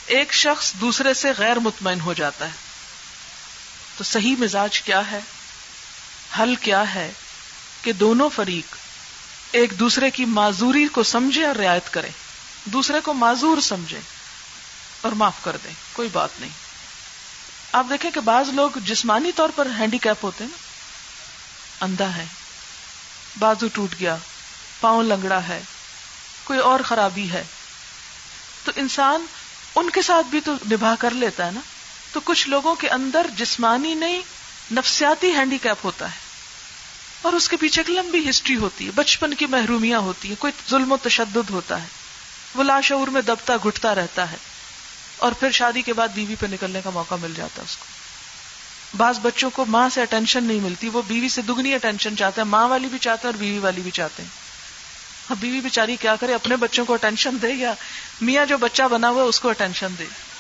[0.07, 2.64] ایک شخص دوسرے سے غیر مطمئن ہو جاتا ہے۔
[3.97, 5.21] تو صحیح مزاج کیا ہے؟
[6.39, 7.13] حل کیا ہے
[7.83, 8.77] کہ دونوں فریق
[9.53, 12.11] ایک دوسرے کی معذوری کو سمجھے اور رعایت کریں؟
[12.65, 14.01] دوسرے کو معذور سمجھے
[15.01, 16.51] اور معاف کر دیں، کوئی بات نہیں۔
[17.73, 20.57] آپ دیکھیں کہ بعض لوگ جسمانی طور پر ہینڈی کیپ ہوتے ہیں نا،
[21.85, 22.25] اندھا ہے،
[23.39, 24.17] بازو ٹوٹ گیا،
[24.81, 25.63] پاؤں لنگڑا ہے،
[26.45, 27.45] کوئی اور خرابی ہے۔
[28.65, 29.27] تو انسان
[29.75, 31.61] ان کے ساتھ بھی تو نبھا کر لیتا ہے نا۔
[32.15, 34.23] تو کچھ لوگوں کے اندر جسمانی نہیں،
[34.73, 36.17] نفسیاتی ہینڈی کیپ ہوتا ہے۔
[37.23, 40.53] اور اس کے پیچھے ایک لمبی ہسٹری ہوتی ہے، بچپن کی محرومیاں ہوتی ہیں، کوئی
[40.71, 41.87] ظلم و تشدد ہوتا ہے۔
[42.55, 44.37] وہ لاشعور میں دبتا، گھٹتا رہتا ہے۔
[45.17, 47.85] اور پھر شادی کے بعد بیوی پہ نکلنے کا موقع مل جاتا ہے اس کو۔
[48.97, 52.49] بعض بچوں کو ماں سے اٹینشن نہیں ملتی، وہ بیوی سے دگنی اٹینشن چاہتے ہیں۔
[52.49, 54.31] ماں والی بھی چاہتے ہیں اور بیوی والی بھی چاہتے ہیں۔
[55.29, 57.75] اب بیوی بیچاری کیا کرے، اپنے بچوں کو اٹینشن دے یا
[58.21, 60.34] میاں جو بچہ بنا ہوا ہے، اس کو اٹینشن دے۔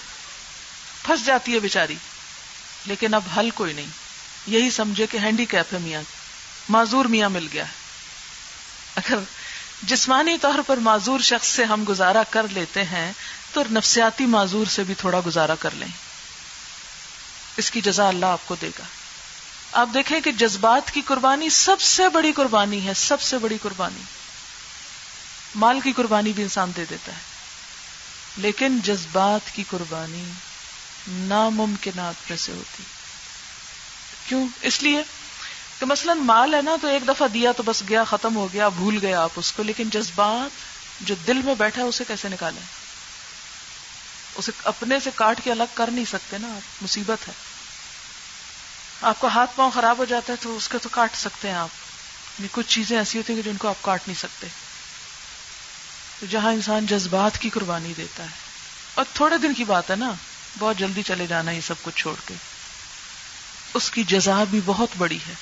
[1.05, 1.95] پھنس جاتی ہے بیچاری۔
[2.87, 3.87] لیکن اب حل کوئی نہیں۔
[4.47, 6.03] یہی سمجھے کہ ہینڈی کیپ ہے میاں۔
[6.69, 7.64] معذور میاں مل گیا۔
[8.97, 9.17] اگر
[9.83, 13.12] جسمانی طور پر معذور شخص سے ہم گزارا کر لیتے ہیں،
[13.53, 15.88] تو نفسیاتی معذور سے بھی تھوڑا گزارا کر لیں۔
[17.57, 18.85] اس کی جزا اللہ آپ کو دے گا۔
[19.73, 24.03] آپ دیکھیں کہ جذبات کی قربانی سب سے بڑی قربانی ہے، سب سے بڑی قربانی۔
[25.55, 27.19] مال کی قربانی بھی انسان دے دیتا ہے۔
[28.37, 30.25] لیکن جذبات کی قربانی
[31.09, 32.83] ناممکنات میں سے ہوتی۔
[34.29, 35.03] کیوں؟ اس لیے
[35.81, 38.69] کہ مثلا مال ہے نا تو ایک دفعہ دیا تو بس گیا، ختم ہو گیا،
[38.69, 40.51] بھول گیا آپ اس کو، لیکن جذبات
[41.01, 42.62] جو دل میں بیٹھا ہے اسے کیسے نکالیں؟
[44.35, 47.33] اسے اپنے سے کاٹ کے الگ کر نہیں سکتے نا آپ، مصیبت ہے۔
[49.03, 51.55] آپ کو ہاتھ پاؤں خراب ہو جاتا ہے تو اس کے تو کاٹ سکتے ہیں
[51.55, 51.69] آپ۔
[52.38, 54.47] یعنی کچھ چیزیں ایسی ہوتی ہیں کہ جن کو آپ کاٹ نہیں سکتے۔
[56.21, 58.29] تو جہاں انسان جذبات کی قربانی دیتا ہے۔
[58.95, 60.12] اور تھوڑے دن کی بات ہے نا
[60.59, 62.35] بہت جلدی چلے جانا یہ سب کچھ چھوڑ کے۔
[63.75, 65.35] اس کی جزا بھی بہت بڑی ہے۔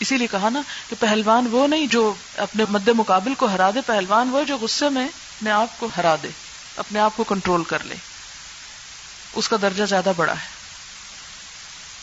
[0.00, 3.80] اسی لیے کہا نا کہ پہلوان وہ نہیں جو اپنے مد مقابل کو ہرا دے،
[3.86, 6.28] پہلوان وہ جو غصے میں اپنے آپ کو ہرا دے،
[6.76, 7.94] اپنے آپ کو کنٹرول کر لے۔
[9.32, 10.60] اس کا درجہ زیادہ بڑا ہے۔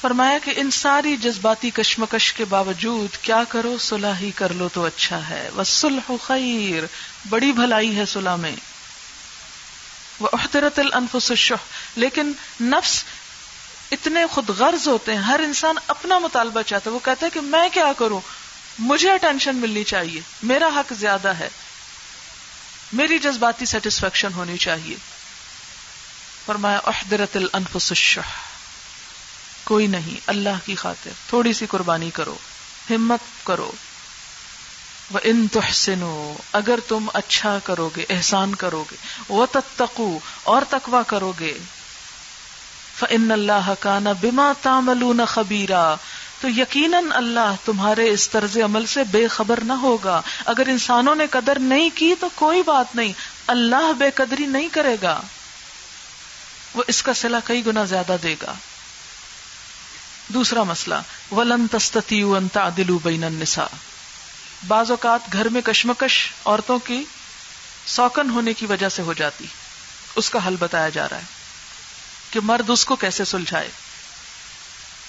[0.02, 4.86] فرمایا کہ ان ساری جذباتی کشمکش کے باوجود کیا کرو؟ صلح ہی کر لو تو
[4.86, 6.84] اچھا ہے۔ وہ خیر
[7.30, 8.56] بڑی بھلائی ہے صلح میں۔
[10.20, 11.54] وہ احترت الانفس الشح.
[11.96, 13.04] لیکن نفس
[13.92, 17.42] اتنے خود غرض ہوتے ہیں، ہر انسان اپنا مطالبہ چاہتا ہے۔ وہ کہتا ہے کہ
[17.42, 18.20] میں کیا کروں؟
[18.80, 21.50] مجھے اٹینشن ملنی چاہیے۔ میرا حق زیادہ ہے۔
[22.94, 24.96] میری جذباتی سیٹسفیکشن ہونی چاہیے۔
[26.46, 28.30] فرمایا احدرت الانفس الشح۔
[29.64, 32.36] کوئی نہیں، اللہ کی خاطر تھوڑی سی قربانی کرو۔
[32.90, 33.72] ہمت کرو۔
[35.12, 38.96] وہ ان تحسنو اگر تم اچھا کرو گے احسان کرو گے
[39.30, 41.58] وہ تتقو اور تقوا کرو گے
[43.00, 45.96] فن اللہ کا نہ بما تامل خبیرا
[46.42, 51.28] تو یقیناً اللہ تمہارے اس طرز عمل سے بے خبر نہ ہوگا۔ اگر انسانوں نے
[51.32, 53.14] قدر نہیں کی تو کوئی بات نہیں،
[53.48, 55.22] اللہ بے قدری نہیں کرے گا۔
[56.74, 58.54] وہ اس کا سلا کئی گنا زیادہ دے گا۔
[60.28, 60.96] دوسرا مسئلہ،
[61.32, 63.97] ولن تستی تعدلوا بین النساء۔
[64.68, 67.04] بعض اوقات گھر میں کشمکش عورتوں کی
[67.86, 69.46] سوکن ہونے کی وجہ سے ہو جاتی۔
[70.16, 71.22] اس کا حل بتایا جا رہا ہے
[72.32, 73.70] کہ مرد اس کو کیسے سلجھائے۔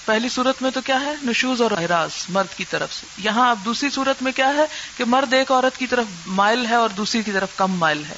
[0.05, 3.59] پہلی صورت میں تو کیا ہے؟ نشوز اور احراز مرد کی طرف سے۔ یہاں اب
[3.65, 4.65] دوسری صورت میں کیا ہے؟
[4.97, 8.17] کہ مرد ایک عورت کی طرف مائل ہے اور دوسری کی طرف کم مائل ہے۔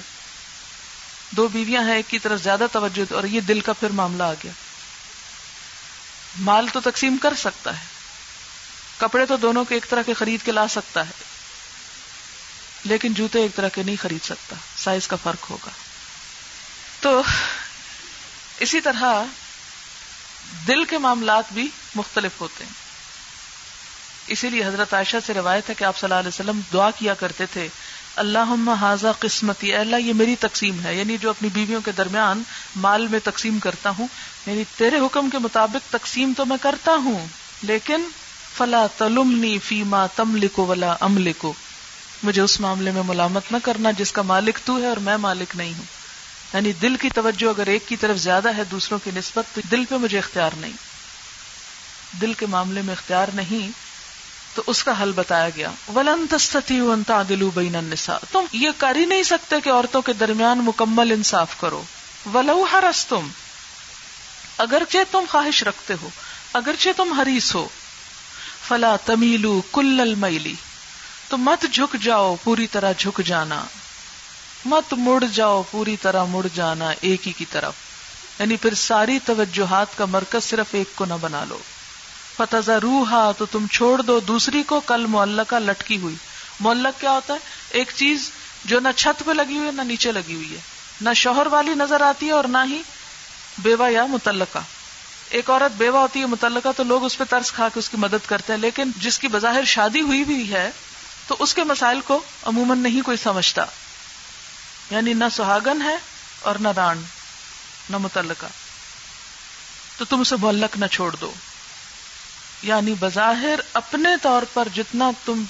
[1.32, 4.34] دو بیویاں ہیں، ایک کی طرف زیادہ توجہ اور یہ دل کا پھر معاملہ آ
[4.34, 4.52] گیا۔
[6.40, 8.01] مال تو تقسیم کر سکتا ہے۔
[9.02, 11.30] کپڑے تو دونوں کے ایک طرح کے خرید کے لا سکتا ہے،
[12.86, 15.72] لیکن جوتے ایک طرح کے نہیں خرید سکتا، سائز کا فرق ہوگا۔
[17.00, 17.22] تو
[18.60, 19.04] اسی طرح
[20.68, 22.80] دل کے معاملات بھی مختلف ہوتے ہیں۔
[24.28, 27.14] اسی لیے حضرت عائشہ سے روایت ہے کہ آپ صلی اللہ علیہ وسلم دعا کیا
[27.14, 27.68] کرتے تھے
[28.16, 32.44] اللہ حاضہ قسمتی اللہ یہ میری تقسیم ہے یعنی جو اپنی بیویوں کے درمیان
[32.76, 34.08] مال میں تقسیم کرتا ہوں
[34.46, 37.28] یعنی تیرے حکم کے مطابق تقسیم تو میں کرتا ہوں،
[37.64, 38.08] لیکن
[38.58, 41.54] فلا تلمنی فیما تم لکھو ولا ام لکھو
[42.24, 45.56] مجھے اس معاملے میں ملامت نہ کرنا جس کا مالک تو ہے اور میں مالک
[45.56, 45.86] نہیں ہوں.
[46.54, 49.86] یعنی دل کی توجہ اگر ایک کی طرف زیادہ ہے دوسروں کی نسبت، تو دل
[49.86, 50.74] پہ مجھے اختیار نہیں.
[52.22, 53.70] دل کے معاملے میں اختیار نہیں،
[54.56, 55.72] تو اس کا حل بتایا گیا.
[55.96, 56.80] ولن تستی
[57.30, 58.18] دلو بین النساء.
[58.32, 61.84] تم یہ کر ہی نہیں سکتے کہ عورتوں کے درمیان مکمل انصاف کرو.
[62.34, 63.28] ولو ہرس تم
[64.58, 66.10] اگرچہ تم خواہش رکھتے ہو،
[66.54, 67.68] اگرچہ تم حریص ہو
[68.72, 70.54] فلا تمیلو کل المیلی،
[71.30, 73.64] تو مت جھک جاؤ پوری طرح جھک جانا۔
[74.66, 77.74] مت مڑ جاؤ پوری طرح مڑ جانا ایک ہی کی طرف۔
[78.40, 81.58] یعنی پھر ساری توجہات کا مرکز صرف ایک کو نہ بنا لو۔
[82.38, 86.16] فتح روحا تو تم چھوڑ دو۔ دوسری کو کل معلقہ لٹکی ہوئی۔
[86.60, 88.32] معلق کیا ہوتا ہے؟ ایک چیز
[88.66, 90.60] جو نہ چھت پہ لگی ہوئی ہے، نہ نیچے لگی ہوئی ہے۔
[91.02, 92.82] نہ شوہر والی نظر آتی ہے اور نہ ہی
[93.58, 94.60] بیوہ یا متعلقہ۔
[95.32, 97.98] ایک عورت بیوہ ہوتی ہے، متعلقہ تو لوگ اس پہ ترس کھا کے اس کی
[97.98, 100.72] مدد کرتے ہیں، لیکن جس کی بظاہر شادی ہوئی بھی ہے،
[101.28, 103.66] تو اس کے مسائل کو عموماً نہیں کوئی سمجھتا۔
[104.92, 105.96] یعنی نہ سہاگن ہے
[106.40, 107.04] اور نہ ران،
[107.90, 108.46] نہ متعلقہ۔
[109.98, 111.34] تو تم اسے معلق نہ چھوڑ دو۔
[112.64, 115.44] یعنی بظاہر اپنے طور پر جتنا تم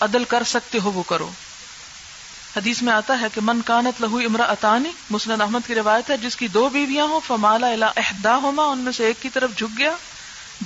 [0.00, 1.30] عدل کر سکتے ہو، وہ کرو۔
[2.56, 6.16] حدیث میں آتا ہے کہ من کانت لہو امرا اطانی مسند احمد کی روایت ہے،
[6.16, 9.50] جس کی دو بیویاں ہوں، فمالا الا احدا ہوما ان میں سے ایک کی طرف
[9.56, 9.90] جھک گیا۔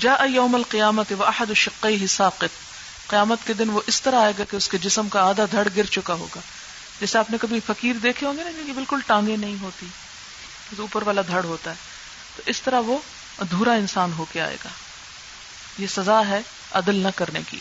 [0.01, 2.64] جا یوم القیامت و احد الشقی ساقت
[3.07, 5.68] قیامت کے دن وہ اس طرح آئے گا کہ اس کے جسم کا آدھا دھڑ
[5.77, 6.40] گر چکا ہوگا۔
[7.01, 9.87] جیسے آپ نے کبھی فقیر دیکھے ہوں گے نا یعنی بالکل ٹانگیں نہیں ہوتی
[10.79, 11.77] اوپر والا دھڑ ہوتا ہے۔
[12.37, 12.99] تو اس طرح وہ
[13.38, 14.68] ادھورا انسان ہو کے آئے گا۔
[15.79, 16.40] یہ سزا ہے
[16.73, 17.59] عدل نہ کرنے کی۔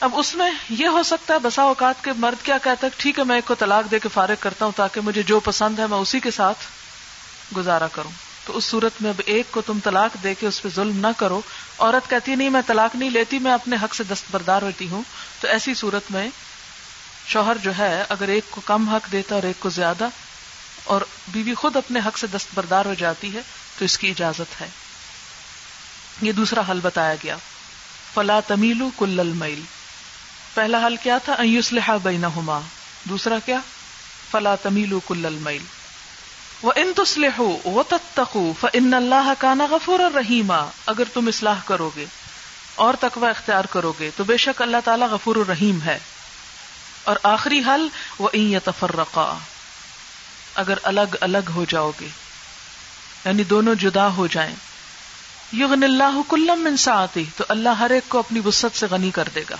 [0.00, 3.18] اب اس میں یہ ہو سکتا ہے بسا اوقات کے مرد کیا کہتا ہے ٹھیک
[3.18, 5.86] ہے میں ایک کو طلاق دے کے فارغ کرتا ہوں تاکہ مجھے جو پسند ہے
[5.86, 6.58] میں اسی کے ساتھ
[7.56, 8.10] گزارا کروں۔
[8.44, 11.06] تو اس صورت میں اب ایک کو تم طلاق دے کے اس پہ ظلم نہ
[11.16, 11.40] کرو۔
[11.78, 15.02] عورت کہتی نہیں، میں طلاق نہیں لیتی، میں اپنے حق سے دستبردار ہوتی ہوں۔
[15.40, 16.28] تو ایسی صورت میں
[17.26, 20.08] شوہر جو ہے، اگر ایک کو کم حق دیتا اور ایک کو زیادہ
[20.84, 23.40] اور بیوی خود اپنے حق سے دستبردار ہو جاتی ہے،
[23.78, 24.68] تو اس کی اجازت ہے۔
[26.22, 27.36] یہ دوسرا حل بتایا گیا۔
[28.14, 29.62] فلا تمیلو کل المیل
[30.56, 32.58] پہلا حل کیا تھا؟ ایوسلحا بینہما
[33.08, 33.60] دوسرا کیا؟
[34.30, 35.62] فلا تمیلو کل المیل
[36.62, 42.04] وہ ان تسلحو وہ تتقو فان اللہ کانا غفور الرحیما اگر تم اصلاح کرو گے
[42.74, 45.98] اور تقوی اختیار کرو گے تو بے شک اللہ تعالیٰ غفور الرحیم ہے.
[47.04, 47.86] اور آخری حل
[48.18, 49.26] وہ این یتفرقا
[50.54, 52.08] اگر الگ الگ ہو جاؤ گے
[53.24, 54.54] یعنی دونوں جدا ہو جائیں.
[55.52, 59.28] یغن اللہ کلم من ساعتی تو اللہ ہر ایک کو اپنی وسط سے غنی کر
[59.34, 59.56] دے گا۔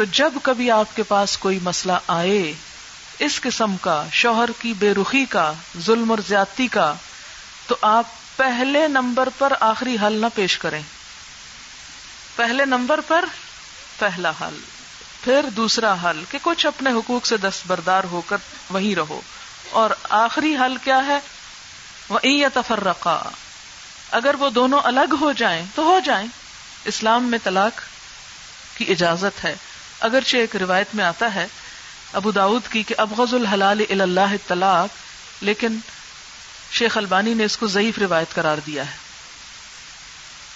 [0.00, 2.52] تو جب کبھی آپ کے پاس کوئی مسئلہ آئے،
[3.18, 6.94] اس قسم کا، شوہر کی بے رخی کا، ظلم اور زیادتی کا،
[7.66, 8.04] تو آپ
[8.36, 10.82] پہلے نمبر پر آخری حل نہ پیش کریں۔
[12.36, 13.24] پہلے نمبر پر
[13.98, 14.58] پہلا حل،
[15.24, 18.36] پھر دوسرا حل، کہ کچھ اپنے حقوق سے دستبردار ہو کر
[18.70, 19.20] وہیں رہو۔
[19.70, 21.18] اور آخری حل کیا ہے؟
[22.08, 22.18] وہ
[22.54, 23.28] تفرقہ
[24.10, 26.26] اگر وہ دونوں الگ ہو جائیں تو ہو جائیں۔
[26.84, 27.80] اسلام میں طلاق
[28.78, 29.56] کی اجازت ہے۔
[30.00, 31.46] اگرچہ ایک روایت میں آتا ہے
[32.12, 34.88] ابو داود کی کہ ابغض الحلال اللہ طلاق
[35.42, 35.78] لیکن
[36.72, 38.96] شیخ البانی نے اس کو ضعیف روایت قرار دیا ہے۔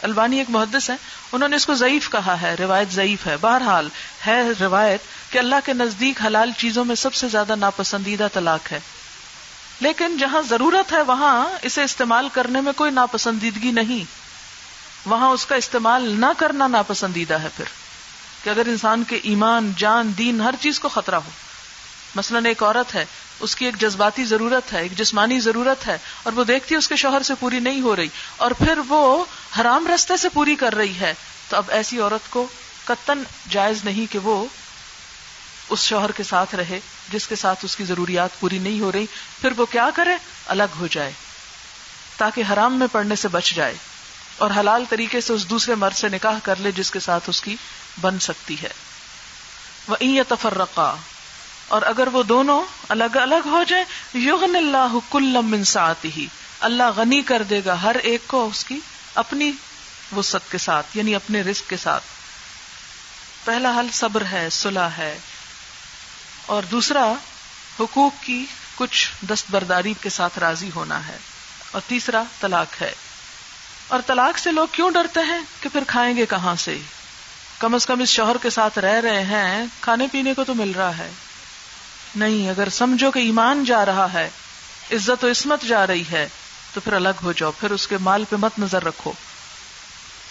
[0.03, 0.95] البانی ایک محدث ہے
[1.33, 3.89] انہوں نے اس کو ضعیف کہا ہے، روایت ضعیف ہے۔ بہرحال
[4.27, 8.81] ہے روایت کہ اللہ کے نزدیک حلال چیزوں میں سب سے زیادہ ناپسندیدہ طلاق ہے۔
[9.81, 14.05] لیکن جہاں ضرورت ہے، وہاں اسے استعمال کرنے میں کوئی ناپسندیدگی نہیں۔
[15.09, 17.84] وہاں اس کا استعمال نہ کرنا ناپسندیدہ ہے پھر۔
[18.45, 21.31] کہ اگر انسان کے ایمان، جان، دین، ہر چیز کو خطرہ ہو،
[22.17, 23.05] مثلا ایک عورت ہے،
[23.41, 26.89] اس کی ایک جذباتی ضرورت ہے، ایک جسمانی ضرورت ہے، اور وہ دیکھتی ہے اس
[26.89, 29.03] کے شوہر سے پوری نہیں ہو رہی، اور پھر وہ
[29.61, 31.13] حرام رستے سے پوری کر رہی ہے،
[31.49, 32.47] تو اب ایسی عورت کو
[32.85, 34.45] قطن جائز نہیں کہ وہ
[35.71, 39.07] اس شوہر کے ساتھ رہے، جس کے ساتھ اس کی ضروریات پوری نہیں ہو رہی،
[39.41, 40.17] پھر وہ کیا کرے؟
[40.49, 41.13] الگ ہو جائے،
[42.17, 43.75] تاکہ حرام میں پڑنے سے بچ جائے،
[44.39, 47.41] اور حلال طریقے سے اس دوسرے مرد سے نکاح کر لے جس کے ساتھ اس
[47.41, 47.57] کی
[48.01, 48.73] بن سکتی ہے۔
[49.89, 49.97] وہ
[50.29, 50.97] تفرقہ
[51.69, 56.27] اور اگر وہ دونوں الگ الگ ہو جائیں یغن اللہ کل ساتھ ہی
[56.61, 58.81] اللہ غنی کر دے گا ہر ایک کو اس کی
[59.15, 59.53] اپنی
[60.17, 62.05] وسط کے ساتھ یعنی اپنے رزق کے ساتھ۔
[63.45, 65.19] پہلا حل صبر ہے، صلح ہے۔
[66.47, 67.13] اور دوسرا،
[67.81, 71.17] حقوق کی کچھ دستبرداری کے ساتھ راضی ہونا ہے۔
[71.71, 72.95] اور تیسرا، طلاق ہے۔
[73.89, 76.79] اور طلاق سے لوگ کیوں ڈرتے ہیں کہ پھر کھائیں گے کہاں سے؟
[77.59, 80.73] کم از کم اس شوہر کے ساتھ رہ رہے ہیں، کھانے پینے کو تو مل
[80.77, 81.11] رہا ہے۔
[82.17, 84.31] نہیں، اگر سمجھو کہ ایمان جا رہا ہے،
[84.93, 86.29] عزت و عصمت جا رہی ہے،
[86.75, 89.13] تو پھر الگ ہو جاؤ، پھر اس کے مال پہ مت نظر رکھو۔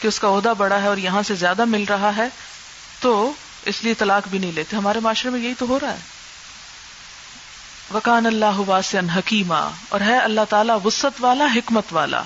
[0.01, 2.27] کہ اس کا عہدہ بڑا ہے اور یہاں سے زیادہ مل رہا ہے،
[2.99, 3.31] تو
[3.65, 5.99] اس لیے طلاق بھی نہیں لیتے۔ ہمارے معاشرے میں یہی تو ہو رہا ہے۔
[7.93, 12.23] وکان اللہ واسن حکیمہ اور ہے اللہ تعالیٰ وسط والا، حکمت والا۔